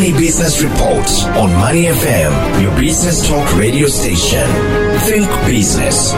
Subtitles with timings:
[0.00, 1.06] Money Business Report
[1.36, 4.46] on Money FM, your business talk radio station.
[5.00, 6.14] Think business.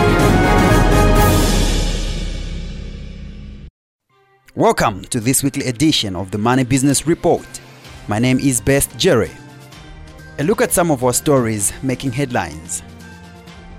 [4.55, 7.45] Welcome to this weekly edition of the Money Business Report.
[8.07, 9.33] My name is Best Jerry.
[10.39, 12.85] A look at some of our stories making headlines.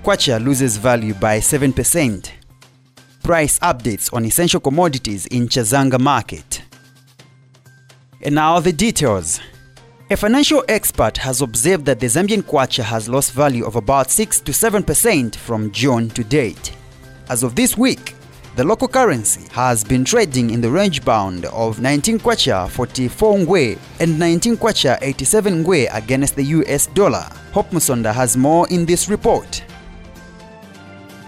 [0.02, 2.30] Kwacha loses value by 7%.
[3.22, 6.60] Price updates on essential commodities in Chazanga market.
[8.20, 9.40] And now the details.
[10.10, 14.40] A financial expert has observed that the Zambian kwacha has lost value of about 6
[14.40, 16.76] to 7% from June to date.
[17.30, 18.14] As of this week,
[18.54, 23.78] the local currency has been trading in the range bound of 19 kwacha 44 ngwee
[23.98, 27.26] and 19 kwacha 87 ngwee against the US dollar.
[27.54, 29.62] Hope Musonda has more in this report.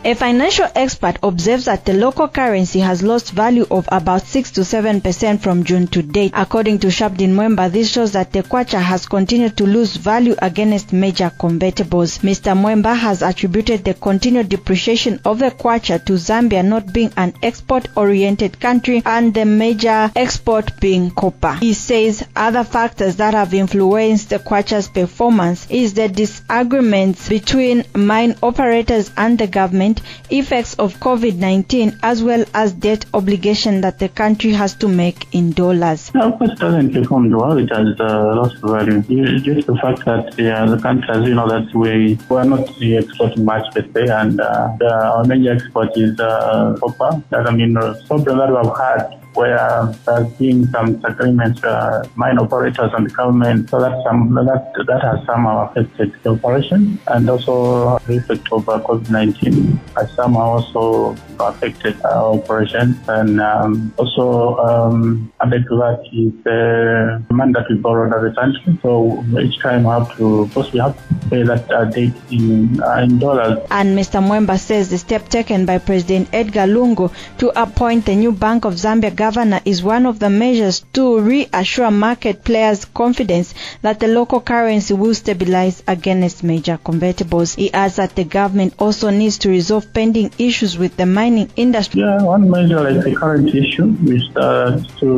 [0.07, 4.61] A financial expert observes that the local currency has lost value of about 6 to
[4.61, 6.31] 7% from June to date.
[6.33, 10.93] According to Shabdin Mwemba, this shows that the kwacha has continued to lose value against
[10.93, 12.21] major convertibles.
[12.21, 12.57] Mr.
[12.57, 18.61] Mwemba has attributed the continued depreciation of the kwacha to Zambia not being an export-oriented
[18.61, 21.55] country and the major export being copper.
[21.55, 28.37] He says other factors that have influenced the kwacha's performance is the disagreements between mine
[28.41, 29.96] operators and the government
[30.31, 35.53] effects of COVID-19 as well as debt obligation that the country has to make in
[35.53, 36.11] dollars.
[36.15, 37.59] Of course, it doesn't perform well.
[37.59, 41.49] It has uh, lost value due the fact that yeah, the country, as you know,
[41.49, 45.97] that we we are not exporting much per se, and uh, the, our major export
[45.97, 47.23] is uh, copper.
[47.53, 52.91] Mean, uh, problem that we have had where there's been some disagreements, uh, mine operators
[52.95, 57.99] and the government, so that some that that has somehow affected the operation, and also
[58.07, 65.31] the effect of uh, COVID-19 has somehow also affected our operations, and um, also um,
[65.41, 68.79] added to that is the money that we borrowed as a country.
[68.83, 72.81] So each time we have to, course, we have to pay that uh, debt in
[72.83, 73.59] uh, in dollars.
[73.71, 74.23] And Mr.
[74.23, 78.75] Mwemba says the step taken by President Edgar Lungu to appoint the new Bank of
[78.75, 84.41] Zambia governor is one of the measures to reassure market players confidence that the local
[84.41, 87.57] currency will stabilize against major convertibles.
[87.57, 92.03] He adds that the government also needs to resolve pending issues with the mining industry.
[92.03, 95.09] Yeah, one major like the current issue is uh, to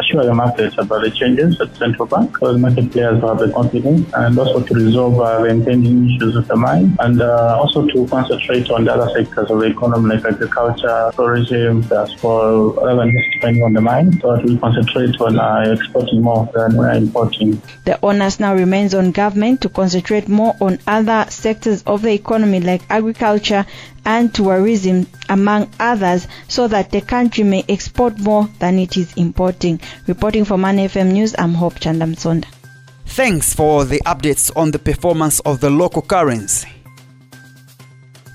[0.00, 3.38] assure the markets about the changes at the central bank, so the market players have
[3.38, 7.56] the confidence, and also to resolve uh, the impending issues with the mine, and uh,
[7.60, 12.98] also to concentrate on the other sectors of the economy like agriculture, tourism, transport, rather
[12.98, 16.84] than depending on the mine, so that we concentrate on uh, exporting more than we
[16.86, 17.60] are importing.
[17.84, 22.60] The onus now remains on government to concentrate more on other sectors of the economy
[22.60, 23.66] like agriculture
[24.06, 29.78] and tourism among others so that the country may export more than it is importing.
[30.06, 32.46] Reporting for Man FM News, I'm Hope Chanda Musonda.
[33.04, 36.73] Thanks for the updates on the performance of the local currency.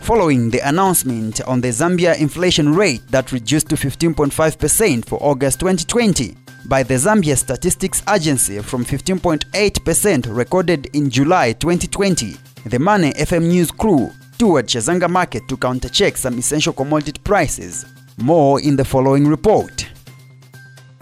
[0.09, 6.35] Following the announcement on the Zambia inflation rate that reduced to 15.5% for August 2020
[6.65, 13.69] by the Zambia Statistics Agency from 15.8% recorded in July 2020, the Money FM News
[13.69, 14.09] crew
[14.39, 17.85] toured Chazanga market to countercheck some essential commodity prices.
[18.17, 19.85] More in the following report.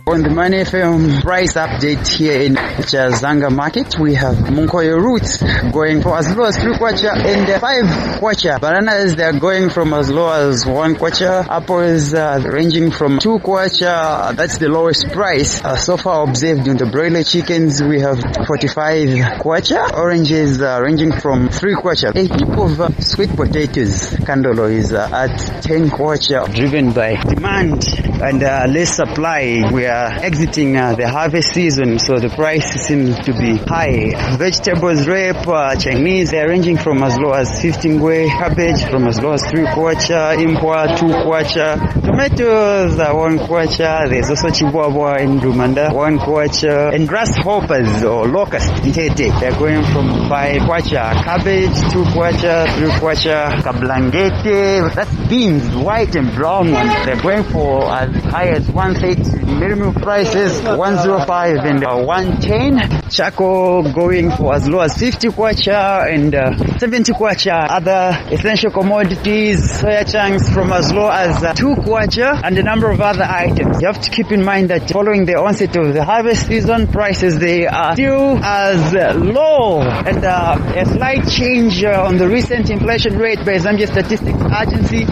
[0.07, 5.35] On the Money FM price update here in Chazanga market, we have Munkoyo roots
[5.73, 8.57] going for as low as 3 kwacha and uh, 5 kwacha.
[8.61, 11.45] Bananas, they are going from as low as 1 kwacha.
[11.49, 14.33] Apples uh, ranging from 2 kwacha.
[14.33, 15.61] That's the lowest price.
[15.61, 19.09] Uh, so far observed in the broiler chickens, we have 45
[19.43, 19.91] kwacha.
[19.93, 22.15] Oranges uh, ranging from 3 kwacha.
[22.15, 27.83] A heap of uh, sweet potatoes, kandolo is uh, at 10 kwacha, driven by demand
[28.21, 29.61] and uh, less supply.
[29.71, 34.11] We are exiting uh, the harvest season, so the price seems to be high.
[34.37, 39.21] Vegetables, rape, uh, Chinese, they're ranging from as low as 15 gwe, cabbage from as
[39.21, 45.39] low as 3 kwacha, impwa 2 kwacha, tomatoes uh, 1 kwacha, there's also chibwabwa in
[45.39, 52.65] lumanda 1 kwacha, and grasshoppers or locusts, they're going from 5 kwacha, cabbage 2 kwacha,
[52.77, 57.83] 3 kwacha, kablangete, that's beans, white and brown ones, they're going for
[58.15, 64.79] as high as 130 minimum prices 105 and uh, 110 charcoal going for as low
[64.79, 67.67] as 50 kwacha and uh, 70 kwacha.
[67.69, 72.89] Other essential commodities soya chunks from as low as uh, 2 kwacha and a number
[72.89, 73.81] of other items.
[73.81, 77.39] You have to keep in mind that following the onset of the harvest season prices
[77.39, 79.81] they are still as low.
[79.81, 85.05] And uh, a slight change uh, on the recent inflation rate by Zambia Statistics Agency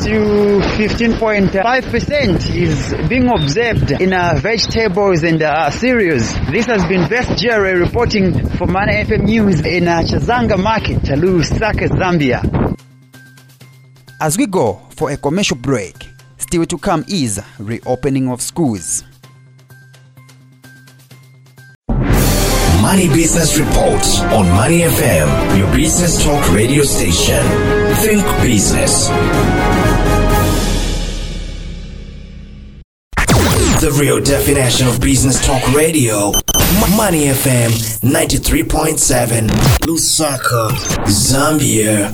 [0.00, 6.32] to 15.5% trend is being observed in uh, vegetables and uh, cereals.
[6.50, 11.88] This has been Best Jerry reporting for Money FM News in uh, Chazanga Market, Lusaka,
[11.88, 12.76] Zambia.
[14.20, 15.96] As we go for a commercial break,
[16.36, 19.04] still to come is reopening of schools.
[21.88, 27.42] Money Business Report on Money FM, your business talk radio station.
[27.96, 29.08] Think business.
[33.80, 36.32] The real definition of business talk radio.
[36.96, 37.70] Money FM
[38.02, 39.48] 93.7.
[39.88, 40.68] Lusaka,
[41.08, 42.12] Zambia.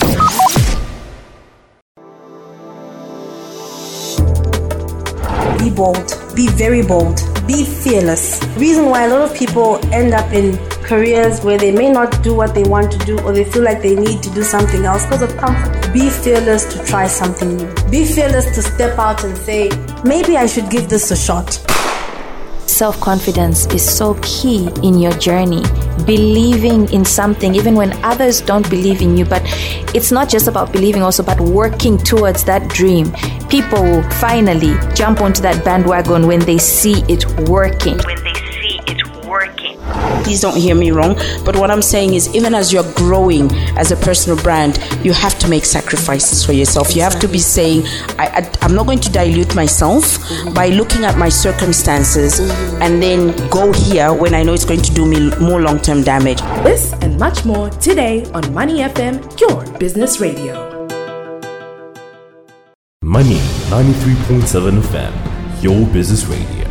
[5.59, 8.41] be bold, be very bold, be fearless.
[8.57, 10.53] Reason why a lot of people end up in
[10.87, 13.83] careers where they may not do what they want to do or they feel like
[13.83, 15.93] they need to do something else because of comfort.
[15.93, 17.75] Be fearless to try something new.
[17.91, 19.69] Be fearless to step out and say,
[20.05, 21.61] maybe I should give this a shot.
[22.67, 25.63] Self confidence is so key in your journey.
[26.05, 29.25] Believing in something, even when others don't believe in you.
[29.25, 29.43] But
[29.95, 33.13] it's not just about believing, also but working towards that dream.
[33.49, 37.99] People will finally jump onto that bandwagon when they see it working.
[40.27, 41.15] Please don't hear me wrong
[41.45, 45.39] but what i'm saying is even as you're growing as a personal brand you have
[45.39, 47.83] to make sacrifices for yourself you have to be saying
[48.19, 50.19] I, I, i'm not going to dilute myself
[50.53, 52.41] by looking at my circumstances
[52.83, 53.21] and then
[53.51, 57.17] go here when i know it's going to do me more long-term damage This and
[57.21, 60.55] much more today on Money FM, your business radio.
[63.03, 63.39] Money
[63.71, 66.66] 93.7 FM, your business radio.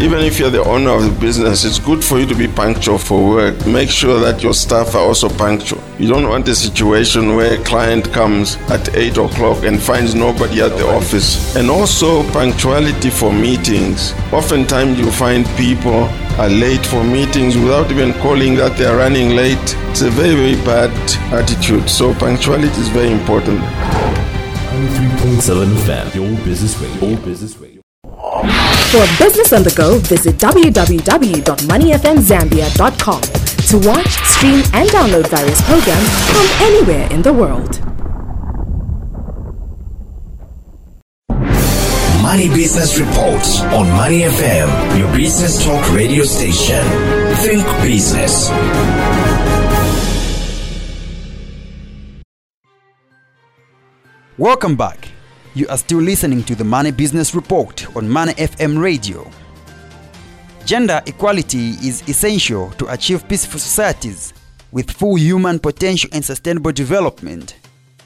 [0.00, 2.96] Even if you're the owner of the business, it's good for you to be punctual
[2.96, 3.66] for work.
[3.66, 5.78] Make sure that your staff are also punctual.
[5.98, 10.62] You don't want a situation where a client comes at 8 o'clock and finds nobody
[10.62, 11.54] at the office.
[11.54, 14.14] And also punctuality for meetings.
[14.32, 16.08] Oftentimes you find people
[16.40, 19.76] are late for meetings without even calling that they are running late.
[19.90, 20.90] It's a very, very bad
[21.30, 21.90] attitude.
[21.90, 23.60] So punctuality is very important.
[23.60, 27.08] 93.7 FM, your business radio.
[27.08, 27.82] Your business radio.
[28.90, 36.46] For business on the go, visit www.moneyfmzambia.com to watch, stream, and download various programs from
[36.66, 37.78] anywhere in the world.
[42.20, 46.84] Money Business Report on Money FM, your business talk radio station.
[47.36, 48.50] Think business.
[54.36, 55.10] Welcome back.
[55.60, 59.30] You are still listening to the Money Business Report on Money FM radio.
[60.64, 64.32] Gender equality is essential to achieve peaceful societies
[64.72, 67.56] with full human potential and sustainable development.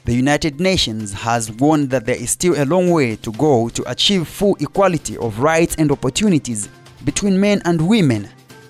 [0.03, 3.89] The United Nations has warned that there is still a long way to go to
[3.89, 6.67] achieve full equality of rights and opportunities
[7.05, 8.27] between men and women.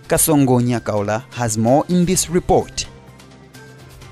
[0.08, 2.86] Kasongo Nyakaula has more in this report.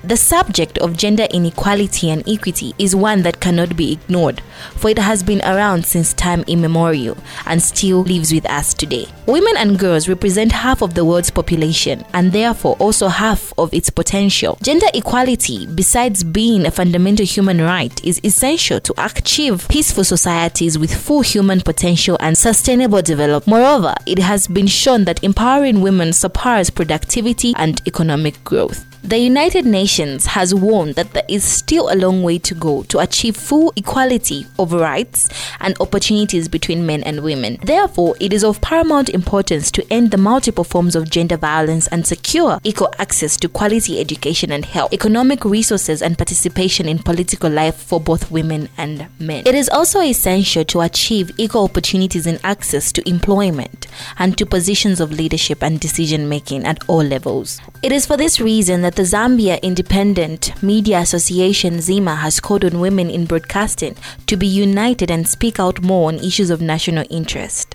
[0.06, 4.42] The subject of gender inequality and equity is one that cannot be ignored,
[4.76, 7.16] for it has been around since time immemorial
[7.46, 9.06] and still lives with us today.
[9.24, 13.88] Women and girls represent half of the world's population and therefore also half of its
[13.88, 14.58] potential.
[14.62, 20.94] Gender equality, besides being a fundamental human right, is essential to achieve peaceful societies with
[20.94, 23.46] full human potential and sustainable development.
[23.46, 28.84] Moreover, it has been shown that empowering women surpasses productivity and economic growth.
[29.06, 33.00] The United Nations has warned that there is still a long way to go to
[33.00, 35.28] achieve full equality of rights
[35.60, 37.58] and opportunities between men and women.
[37.62, 42.06] Therefore, it is of paramount importance to end the multiple forms of gender violence and
[42.06, 47.76] secure equal access to quality education and health, economic resources, and participation in political life
[47.76, 49.46] for both women and men.
[49.46, 53.86] It is also essential to achieve equal opportunities in access to employment
[54.18, 57.60] and to positions of leadership and decision making at all levels.
[57.82, 62.78] It is for this reason that the Zambia Independent Media Association Zima has called on
[62.78, 63.96] women in broadcasting
[64.26, 67.74] to be united and speak out more on issues of national interest.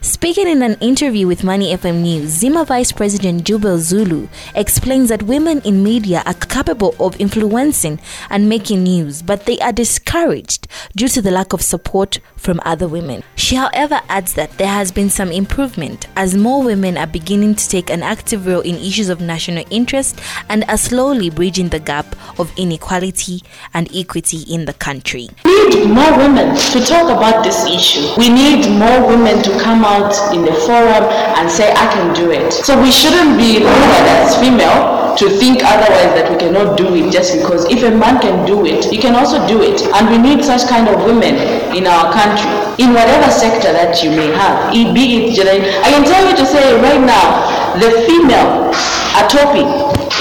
[0.00, 5.24] Speaking in an interview with Money FM News, Zima Vice President Jubel Zulu explains that
[5.24, 7.98] women in media are capable of influencing
[8.30, 12.86] and making news, but they are discouraged due to the lack of support from other
[12.86, 13.22] women.
[13.34, 17.68] She, however, adds that there has been some improvement as more women are beginning to
[17.68, 22.06] take an active role in issues of national interest and are slowly bridging the gap
[22.38, 23.42] of inequality
[23.74, 25.28] and equity in the country.
[25.44, 28.06] We need more women to talk about this issue.
[28.16, 31.04] We need more women to come out in the forum
[31.36, 32.52] and say, I can do it.
[32.52, 37.10] So we shouldn't be looked as female to think otherwise that we cannot do it
[37.10, 39.80] just because if a man can do it, you can also do it.
[39.96, 41.40] And we need such kind of women
[41.72, 45.40] in our country, in whatever sector that you may have, be it.
[45.40, 47.48] I can tell you to say right now,
[47.80, 48.72] the female
[49.16, 49.68] are topping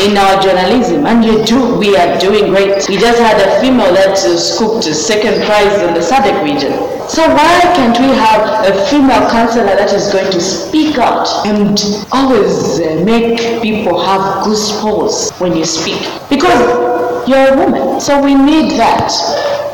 [0.03, 2.87] in our journalism and you do we are doing great.
[2.89, 6.73] We just had a female that scooped second prize in the SADC region.
[7.07, 11.77] So why can't we have a female counselor that is going to speak out and
[12.11, 16.01] always uh, make people have goosebumps when you speak?
[16.29, 17.99] Because you're a woman.
[18.01, 19.11] So we need that.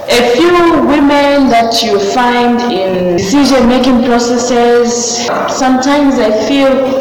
[0.09, 0.51] A few
[0.87, 7.00] women that you find in decision making processes sometimes i feel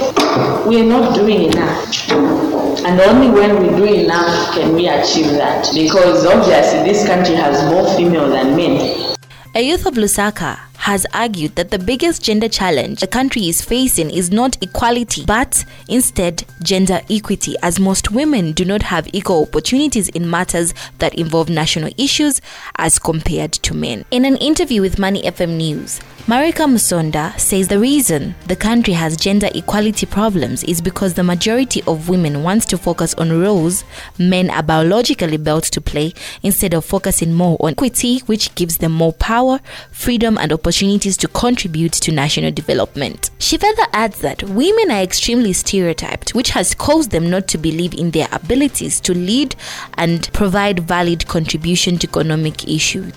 [0.67, 2.11] we're not doing enough.
[2.11, 5.69] And only when we do enough can we achieve that.
[5.75, 9.17] Because obviously this country has more female than men.
[9.55, 14.09] A youth of Lusaka has argued that the biggest gender challenge the country is facing
[14.11, 20.09] is not equality, but instead gender equity, as most women do not have equal opportunities
[20.11, 22.41] in matters that involve national issues
[22.77, 24.05] as compared to men.
[24.11, 29.17] In an interview with Money FM News, Marika Musonda says the reason the country has
[29.17, 33.83] gender equality problems is because the majority of women wants to focus on roles
[34.17, 38.93] men are biologically built to play instead of focusing more on equity, which gives them
[38.93, 39.59] more power,
[39.91, 43.31] freedom, and opportunities to contribute to national development.
[43.41, 47.93] She further adds that women are extremely stereotyped, which has caused them not to believe
[47.95, 49.57] in their abilities to lead
[49.95, 53.13] and provide valid contribution to economic issues.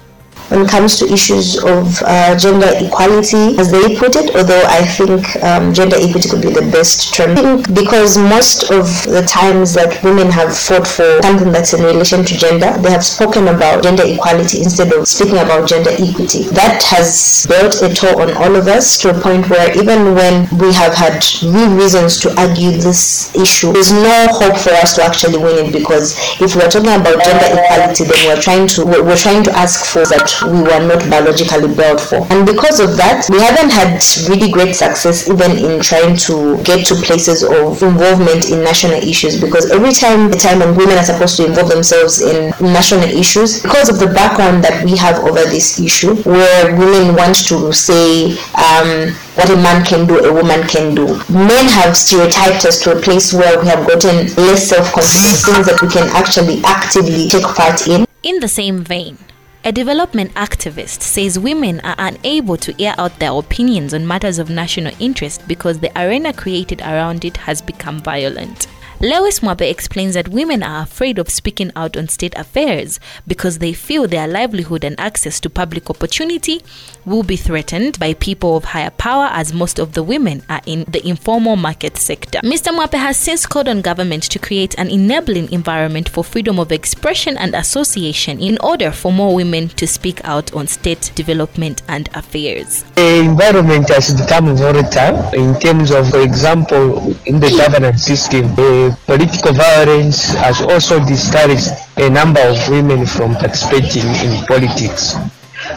[0.49, 4.85] When it comes to issues of uh, gender equality, as they put it, although I
[4.85, 7.35] think um, gender equity could be the best term.
[7.73, 12.33] Because most of the times that women have fought for something that's in relation to
[12.37, 16.43] gender, they have spoken about gender equality instead of speaking about gender equity.
[16.53, 20.47] That has built a toll on all of us to a point where even when
[20.57, 25.03] we have had real reasons to argue this issue, there's no hope for us to
[25.03, 29.03] actually win it because if we're talking about gender equality, then we're trying to we're,
[29.03, 32.25] we're trying to ask for that we were not biologically built for.
[32.31, 36.85] And because of that, we haven't had really great success even in trying to get
[36.87, 41.03] to places of involvement in national issues because every time the time when women are
[41.03, 45.43] supposed to involve themselves in national issues, because of the background that we have over
[45.49, 50.63] this issue, where women want to say um, what a man can do, a woman
[50.67, 51.07] can do.
[51.29, 55.79] Men have stereotyped us to a place where we have gotten less self-confidence, things that
[55.81, 58.05] we can actually actively take part in.
[58.23, 59.17] In the same vein,
[59.65, 64.49] a development activist says women are unable to air out their opinions on matters of
[64.49, 68.67] national interest because the arena created around it has become violent.
[69.03, 73.73] Lewis Mwape explains that women are afraid of speaking out on state affairs because they
[73.73, 76.61] feel their livelihood and access to public opportunity
[77.05, 80.85] will be threatened by people of higher power as most of the women are in
[80.87, 82.39] the informal market sector.
[82.45, 82.71] Mr.
[82.71, 87.37] Mwape has since called on government to create an enabling environment for freedom of expression
[87.37, 92.83] and association in order for more women to speak out on state development and affairs.
[92.95, 98.92] The environment has become volatile in terms of, for example, in the governance system, the
[99.05, 105.15] political violence has also discouraged a number of women from participating in politics.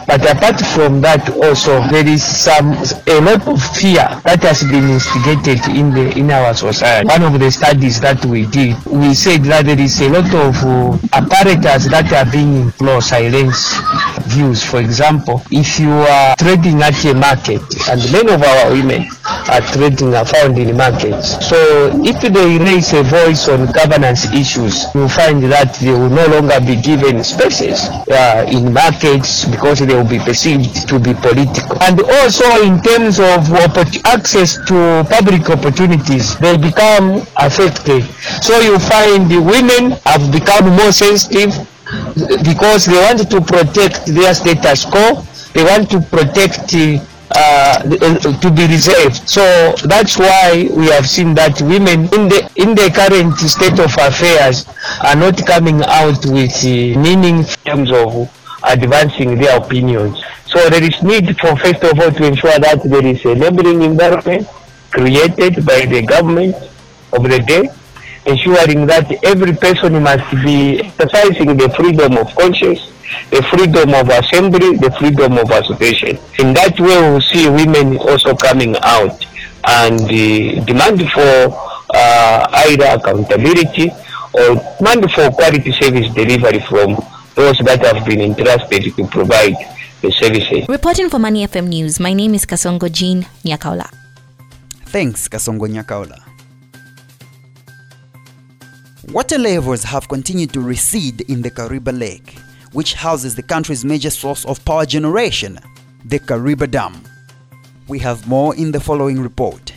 [0.07, 2.71] But apart from that, also there is some
[3.07, 7.05] a lot of fear that has been instigated in the in our society.
[7.07, 10.55] One of the studies that we did, we said that there is a lot of
[10.63, 13.75] uh, apparatus that are being employed silence
[14.31, 14.63] views.
[14.63, 17.61] For example, if you are trading at a market,
[17.91, 19.11] and many of our women
[19.51, 21.35] are trading are found in markets.
[21.49, 26.25] So if they raise a voice on governance issues, you find that they will no
[26.27, 31.81] longer be given spaces uh, in markets because they will be perceived to be political.
[31.81, 33.49] And also in terms of
[34.05, 38.03] access to public opportunities, they become affected.
[38.41, 41.51] So you find the women have become more sensitive
[42.43, 45.23] because they want to protect their status quo.
[45.53, 46.73] They want to protect
[47.31, 49.27] uh, to be reserved.
[49.27, 53.91] So that's why we have seen that women in the in the current state of
[53.99, 54.65] affairs
[55.03, 58.29] are not coming out with uh, meaning in terms of
[58.63, 60.21] advancing their opinions.
[60.45, 63.83] So there is need for first of all to ensure that there is a enabling
[63.83, 64.47] environment
[64.91, 66.55] created by the government
[67.13, 67.69] of the day
[68.27, 72.91] ensuring that every person must be exercising the freedom of conscience,
[73.31, 76.19] the freedom of assembly, the freedom of association.
[76.39, 79.25] In that way, we will see women also coming out
[79.63, 81.55] and uh, demand for
[81.95, 83.91] uh, either accountability
[84.33, 86.97] or demand for quality service delivery from
[87.37, 89.55] those that have been entrusted to provide
[90.01, 90.67] the services.
[90.67, 93.87] Reporting for Money FM News, my name is Kasongo Jean Nyakaula.
[94.85, 96.19] Thanks, Kasongo Nyakaula.
[99.13, 102.39] Water levels have continued to recede in the Kariba Lake,
[102.73, 105.59] which houses the country's major source of power generation,
[106.05, 107.03] the Kariba Dam.
[107.87, 109.73] We have more in the following report.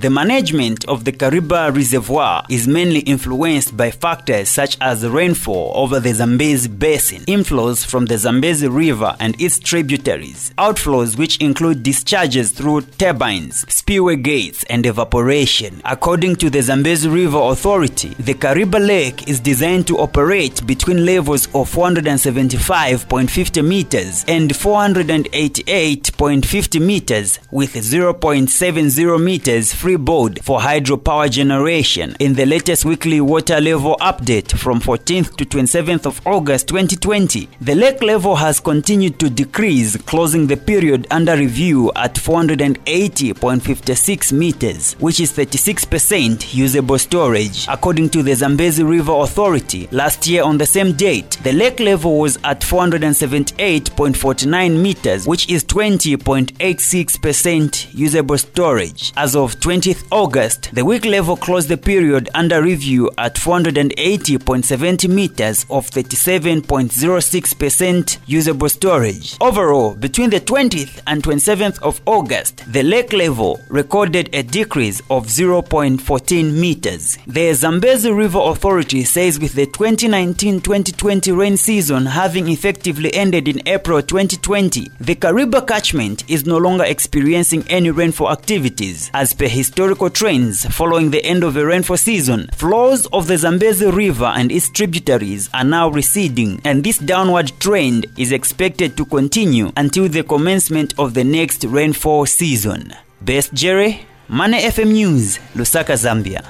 [0.00, 6.00] The management of the Kariba Reservoir is mainly influenced by factors such as rainfall over
[6.00, 12.50] the Zambezi Basin, inflows from the Zambezi River and its tributaries, outflows which include discharges
[12.50, 15.82] through turbines, spillway gates, and evaporation.
[15.84, 21.44] According to the Zambezi River Authority, the Kariba Lake is designed to operate between levels
[21.48, 32.14] of 475.50 meters and 488.50 meters with 0.70 meters freeboard for hydropower generation.
[32.20, 37.74] In the latest weekly water level update from 14th to 27th of August 2020, the
[37.74, 45.18] lake level has continued to decrease, closing the period under review at 480.56 meters, which
[45.18, 47.66] is 36% usable storage.
[47.68, 52.20] According to the Zambezi River Authority, last year on the same date, the lake level
[52.20, 59.12] was at 478.49 meters, which is 20.86% usable storage.
[59.16, 65.64] As of 20th August, the week level closed the period under review at 480.70 meters
[65.70, 69.38] of 37.06% usable storage.
[69.40, 75.28] Overall, between the 20th and 27th of August, the lake level recorded a decrease of
[75.28, 77.16] 0.14 meters.
[77.26, 84.02] The Zambezi River Authority says with the 2019-2020 rain season having effectively ended in April
[84.02, 89.10] 2020, the Kariba catchment is no longer experiencing any rainfall activities.
[89.14, 93.86] As per historical trends following the end of the rainfall season, flows of the Zambezi
[93.86, 99.70] River and its tributaries are now receding, and this downward trend is expected to continue
[99.76, 102.92] until the commencement of the next rainfall season.
[103.20, 106.44] Best Jerry, Money FM News, Lusaka, Zambia.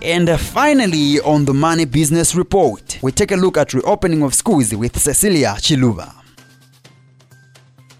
[0.00, 4.32] And uh, finally, on the Money Business Report, we take a look at reopening of
[4.32, 6.17] schools with Cecilia Chiluba.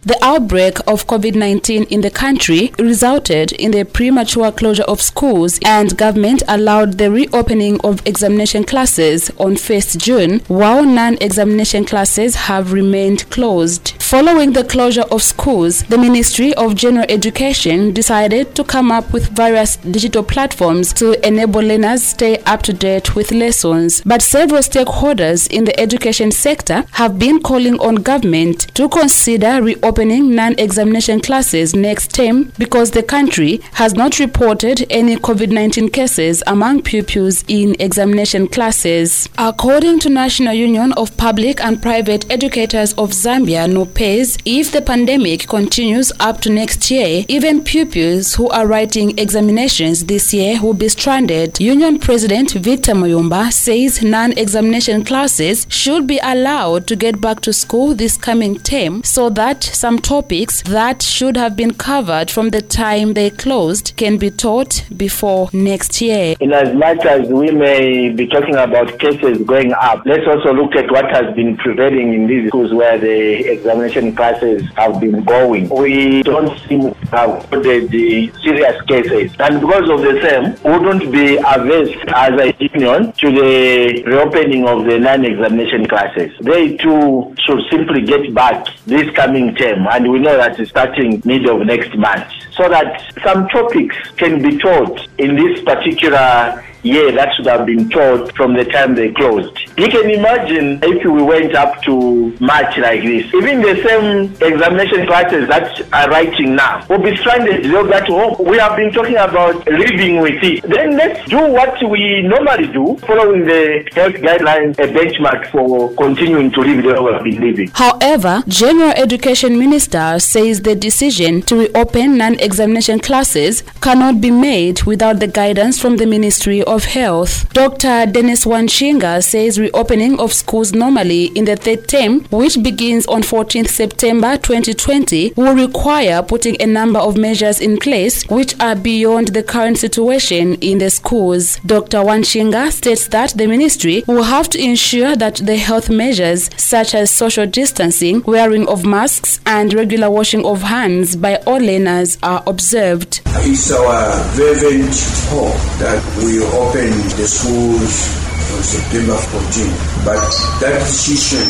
[0.09, 5.61] The outbreak of COVID 19 in the country resulted in the premature closure of schools,
[5.67, 12.37] and government allowed the reopening of examination classes on 1st June, while non examination classes
[12.37, 13.93] have remained closed.
[14.01, 19.29] Following the closure of schools, the Ministry of General Education decided to come up with
[19.37, 24.01] various digital platforms to enable learners stay up to date with lessons.
[24.07, 29.98] But several stakeholders in the education sector have been calling on government to consider reopening
[30.05, 37.45] non-examination classes next term because the country has not reported any COVID-19 cases among pupils
[37.49, 39.29] in examination classes.
[39.39, 45.47] According to National Union of Public and Private Educators of Zambia, NUPES, if the pandemic
[45.49, 50.89] continues up to next year, even pupils who are writing examinations this year will be
[50.89, 51.59] stranded.
[51.61, 57.95] Union President Victor Muyumba says non-examination classes should be allowed to get back to school
[57.95, 63.15] this coming term so that some topics that should have been covered from the time
[63.15, 66.35] they closed can be taught before next year.
[66.41, 70.75] In as much as we may be talking about cases going up, let's also look
[70.75, 75.69] at what has been prevailing in these schools where the examination classes have been going.
[75.69, 79.33] We don't seem to have the, the serious cases.
[79.39, 84.67] And because of the same, we wouldn't be averse as a union to the reopening
[84.67, 86.33] of the non-examination classes.
[86.41, 91.23] They too should simply get back this coming term and we know that it's starting
[91.25, 92.27] mid of next month
[92.59, 97.89] so that some topics can be taught in this particular year that should have been
[97.91, 99.57] taught from the time they closed.
[99.77, 105.07] You can imagine if we went up to March like this, even the same examination
[105.07, 107.65] classes that are writing now will be stranded.
[107.65, 108.37] They'll get home.
[108.47, 110.63] We have been talking about living with it.
[110.63, 116.51] Then let's do what we normally do, following the health guidelines, a benchmark for continuing
[116.53, 117.71] to live the way we have been living.
[117.75, 122.19] However, General Education Minister says the decision to reopen
[122.49, 127.47] non-examination classes cannot be made without the guidance from the Ministry of Health.
[127.53, 128.07] Dr.
[128.07, 133.69] Dennis Wanchinga says reopening of schools normally in the third term, which begins on 14th
[133.69, 139.43] September 2020, will require putting a number of measures in place which are beyond the
[139.43, 141.59] current situation in the schools.
[141.67, 141.99] Dr.
[141.99, 147.11] Wanchinga states that the ministry will have to ensure that the health measures such as
[147.11, 153.23] social distancing, wearing of masks, and regular washing of hands by all learners are observed.
[153.27, 154.95] It's our fervent
[155.31, 158.15] hope that we open the schools
[158.55, 160.05] on September 14.
[160.05, 160.23] But
[160.61, 161.45] that decision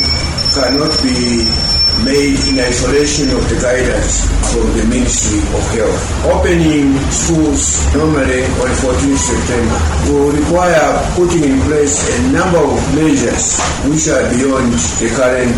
[0.55, 6.01] cannot be made in isolation of the guidance from the Ministry of Health.
[6.31, 13.59] Opening schools normally on 14 September will require putting in place a number of measures
[13.89, 15.57] which are beyond the current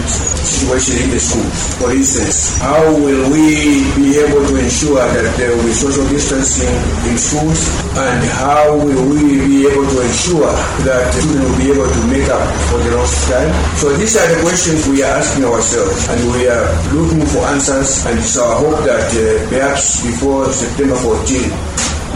[0.50, 1.58] situation in the schools.
[1.78, 6.72] For instance, how will we be able to ensure that there will be social distancing
[7.08, 10.50] in schools and how will we be able to ensure
[10.86, 13.50] that children will be able to make up for the lost time?
[13.76, 18.06] So these are the questions we are asking ourselves and we are looking for answers
[18.06, 21.50] and it's our hope that uh, perhaps before September 14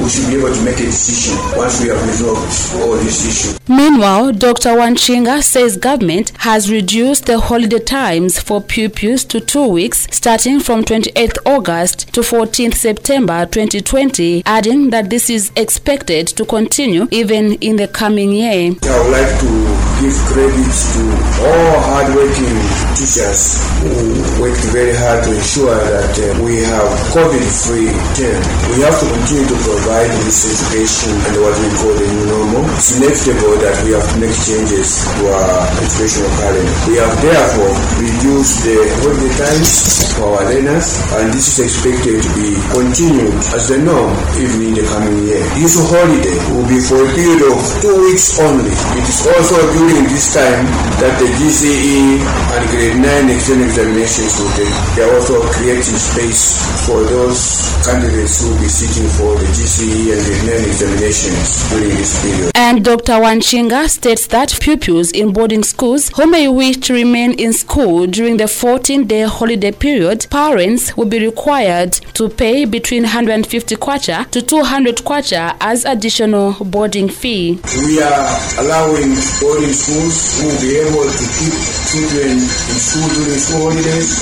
[0.03, 2.43] we should be able to make a decision once we have resolved
[2.83, 3.69] all these issues.
[3.69, 4.71] Meanwhile, Dr.
[4.71, 10.83] Wanchinga says government has reduced the holiday times for pupils to two weeks starting from
[10.85, 17.77] 28th August to 14th September 2020, adding that this is expected to continue even in
[17.77, 18.75] the coming year.
[18.83, 21.03] I would like to give credit to
[21.49, 22.61] all hardworking
[22.93, 26.85] teachers who worked very hard to ensure that uh, we have
[27.17, 28.41] COVID-free term.
[28.77, 32.69] We have to continue to provide this education and what we call the new normal.
[32.77, 36.75] It's inevitable that we have to make changes to our educational calendar.
[36.85, 39.73] We have therefore reduced the holiday times
[40.21, 44.73] for our learners and this is expected to be continued as the norm even in
[44.77, 45.41] the coming year.
[45.57, 48.69] This holiday will be for a period of two weeks only.
[49.01, 50.67] It is also during this time
[50.99, 52.19] that the GCE
[52.59, 54.75] and grade 9 external examinations will take.
[54.97, 60.11] They are also creating space for those candidates who will be sitting for the GCE
[60.11, 62.51] and grade 9 examinations during this period.
[62.57, 63.13] And Dr.
[63.23, 68.37] Wanchinga states that pupils in boarding schools who may wish to remain in school during
[68.39, 74.43] the 14 day holiday period, parents will be required to pay between 150 kwacha to
[74.43, 77.61] 200 kwacha as additional boarding fee.
[77.87, 81.53] We are allowing boarding schools will be able to keep
[81.93, 84.17] children in school during school holidays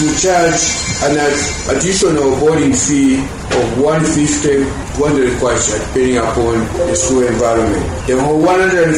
[0.00, 0.56] to charge
[1.04, 1.20] an
[1.68, 3.20] additional boarding fee
[3.52, 4.64] of 150
[4.96, 6.56] 200 kwacha depending upon
[6.88, 7.84] the school environment.
[8.08, 8.96] The whole 150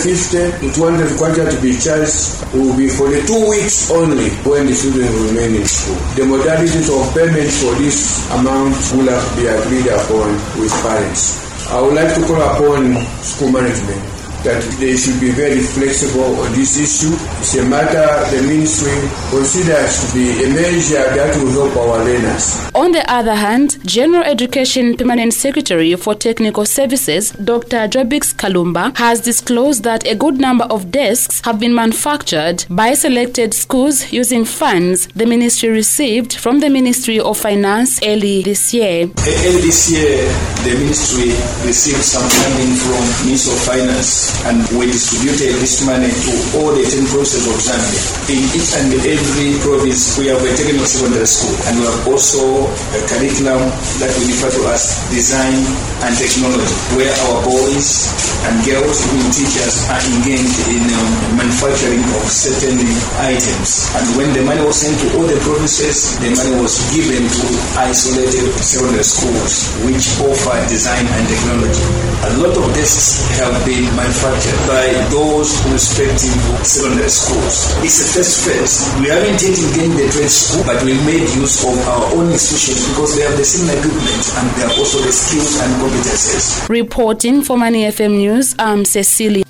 [0.62, 4.74] to 200 kwacha to be charged will be for the two weeks only when the
[4.78, 5.98] children remain in school.
[6.14, 10.30] The modalities of payment for this amount will have to be agreed upon
[10.62, 11.42] with parents.
[11.74, 14.13] I would like to call upon school management
[14.44, 17.14] that they should be very flexible on this issue.
[17.40, 18.92] It's a matter the ministry
[19.30, 22.70] considers to be a measure that will help our learners.
[22.74, 27.88] On the other hand, General Education Permanent Secretary for Technical Services, Dr.
[27.88, 33.54] Jobbicks Kalumba, has disclosed that a good number of desks have been manufactured by selected
[33.54, 39.08] schools using funds the ministry received from the Ministry of Finance early this year.
[39.16, 40.26] Early this year,
[40.64, 41.30] the ministry
[41.66, 46.82] received some funding from Ministry of Finance and we distributed this money to all the
[46.82, 48.02] 10 provinces of Zambia.
[48.34, 52.42] In each and every province, we have a technical secondary school and we have also
[52.66, 53.62] a curriculum
[54.02, 55.62] that we refer to as design
[56.02, 58.10] and technology, where our boys
[58.50, 62.76] and girls, even teachers, are engaged in um, manufacturing of certain
[63.22, 63.88] items.
[63.96, 67.46] And when the money was sent to all the provinces, the money was given to
[67.78, 71.86] isolated secondary schools which offer design and technology.
[72.24, 76.32] A lot of desks have been manufactured by those respective
[76.64, 77.76] secondary schools.
[77.84, 78.88] It's a first phase.
[79.00, 82.88] We haven't yet engaged the trade school, but we made use of our own institutions
[82.88, 86.68] because they have the same equipment and they have also the skills and competences.
[86.70, 89.44] Reporting for Money FM News, I'm Cecilia.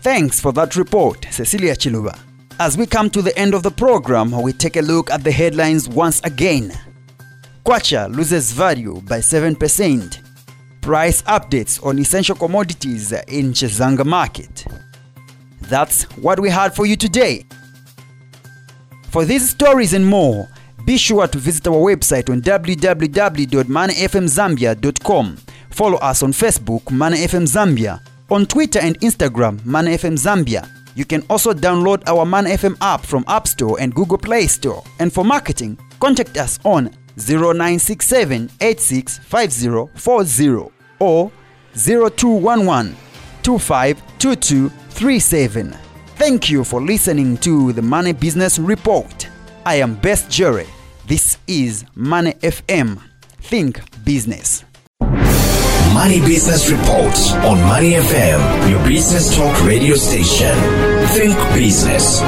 [0.00, 2.18] Thanks for that report, Cecilia Chiluba.
[2.58, 5.30] As we come to the end of the program, we take a look at the
[5.30, 6.72] headlines once again.
[7.64, 10.27] Kwacha loses value by 7%.
[10.80, 14.64] Price updates on essential commodities in Chazanga market.
[15.62, 17.44] That's what we had for you today.
[19.10, 20.48] For these stories and more,
[20.84, 25.36] be sure to visit our website on www.moneyfmzambia.com.
[25.70, 30.66] Follow us on Facebook, Money FM Zambia, on Twitter and Instagram, Money FM Zambia.
[30.94, 34.82] You can also download our Money FM app from App Store and Google Play Store.
[34.98, 41.30] And for marketing, contact us on 0967 865040 or
[41.74, 42.96] 0211
[43.42, 45.72] 252237.
[46.16, 49.28] Thank you for listening to the Money Business Report.
[49.64, 50.66] I am Best Jerry.
[51.06, 53.00] This is Money FM.
[53.40, 54.64] Think business.
[55.94, 60.54] Money Business Report on Money FM, your business talk radio station.
[61.08, 62.20] Think business.